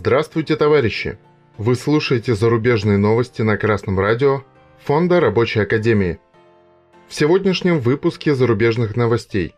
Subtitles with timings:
[0.00, 1.18] Здравствуйте, товарищи!
[1.56, 4.44] Вы слушаете зарубежные новости на Красном радио
[4.84, 6.20] Фонда Рабочей Академии.
[7.08, 9.56] В сегодняшнем выпуске зарубежных новостей.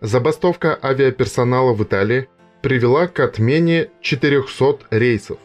[0.00, 2.28] Забастовка авиаперсонала в Италии
[2.62, 5.38] привела к отмене 400 рейсов.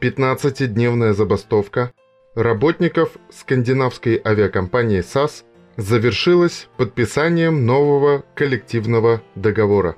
[0.00, 1.92] 15-дневная забастовка
[2.34, 5.44] работников скандинавской авиакомпании SAS
[5.76, 9.94] завершилась подписанием нового коллективного договора.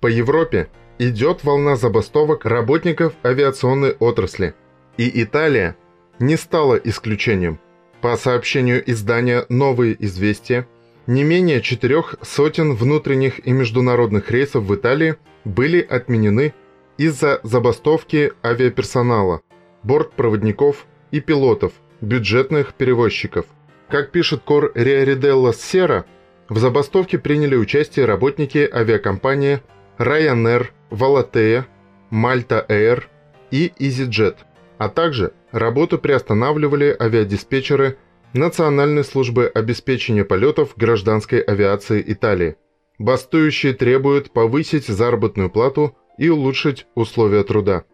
[0.00, 4.54] По Европе идет волна забастовок работников авиационной отрасли,
[4.96, 5.76] и Италия
[6.18, 7.58] не стала исключением.
[8.00, 10.68] По сообщению издания «Новые известия»,
[11.06, 16.54] не менее четырех сотен внутренних и международных рейсов в Италии были отменены
[16.96, 19.42] из-за забастовки авиаперсонала,
[19.82, 23.46] бортпроводников и пилотов, бюджетных перевозчиков.
[23.88, 26.06] Как пишет Кор Риариделла Сера,
[26.48, 29.60] в забастовке приняли участие работники авиакомпании
[29.98, 31.64] Ryanair, Volatea,
[32.10, 33.04] Malta Air
[33.50, 34.36] и EasyJet,
[34.78, 37.98] а также работу приостанавливали авиадиспетчеры
[38.32, 42.56] Национальной службы обеспечения полетов гражданской авиации Италии.
[42.98, 47.84] Бастующие требуют повысить заработную плату и улучшить условия труда.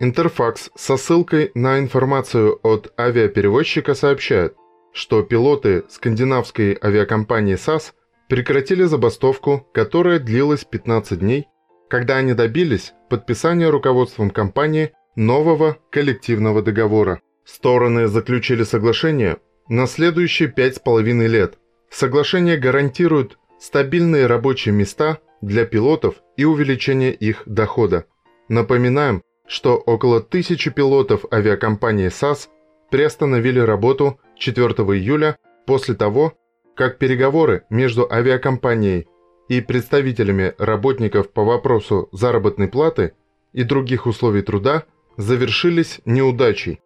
[0.00, 4.54] Интерфакс со ссылкой на информацию от авиаперевозчика сообщает,
[4.92, 7.92] что пилоты скандинавской авиакомпании SAS
[8.28, 11.46] прекратили забастовку, которая длилась 15 дней,
[11.88, 17.20] когда они добились подписания руководством компании нового коллективного договора.
[17.44, 19.38] Стороны заключили соглашение
[19.68, 21.58] на следующие пять с половиной лет.
[21.90, 28.06] Соглашение гарантирует стабильные рабочие места для пилотов и увеличение их дохода.
[28.48, 32.48] Напоминаем, что около тысячи пилотов авиакомпании SAS
[32.90, 36.34] приостановили работу 4 июля после того,
[36.76, 39.08] как переговоры между авиакомпанией
[39.48, 43.14] и представителями работников по вопросу заработной платы
[43.52, 44.84] и других условий труда
[45.16, 46.80] завершились неудачей.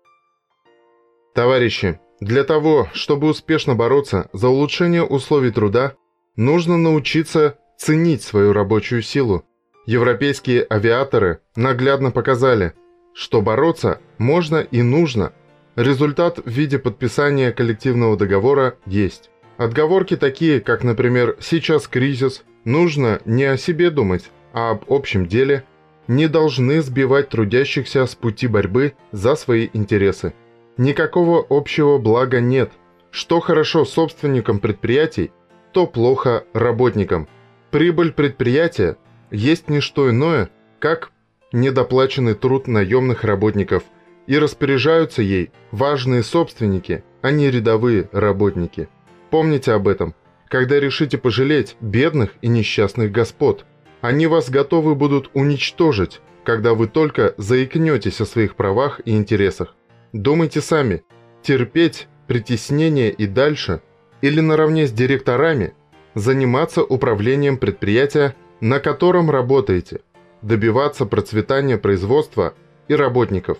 [1.34, 5.94] Товарищи, для того, чтобы успешно бороться за улучшение условий труда,
[6.36, 9.44] нужно научиться ценить свою рабочую силу.
[9.86, 12.74] Европейские авиаторы наглядно показали,
[13.14, 15.32] что бороться можно и нужно.
[15.76, 19.30] Результат в виде подписания коллективного договора есть.
[19.60, 25.64] Отговорки такие, как, например, «сейчас кризис», «нужно не о себе думать, а об общем деле»,
[26.08, 30.32] не должны сбивать трудящихся с пути борьбы за свои интересы.
[30.78, 32.72] Никакого общего блага нет.
[33.10, 35.30] Что хорошо собственникам предприятий,
[35.72, 37.28] то плохо работникам.
[37.70, 38.96] Прибыль предприятия
[39.30, 41.12] есть не что иное, как
[41.52, 43.82] недоплаченный труд наемных работников,
[44.26, 48.88] и распоряжаются ей важные собственники, а не рядовые работники.
[49.30, 50.14] Помните об этом,
[50.48, 53.64] когда решите пожалеть бедных и несчастных господ.
[54.00, 59.76] Они вас готовы будут уничтожить, когда вы только заикнетесь о своих правах и интересах.
[60.12, 61.04] Думайте сами,
[61.42, 63.82] терпеть притеснение и дальше,
[64.22, 65.74] или наравне с директорами,
[66.14, 70.00] заниматься управлением предприятия, на котором работаете,
[70.42, 72.54] добиваться процветания производства
[72.88, 73.58] и работников.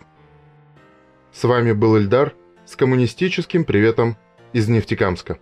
[1.32, 2.34] С вами был Эльдар
[2.66, 4.16] с коммунистическим приветом
[4.52, 5.38] из Нефтекамска.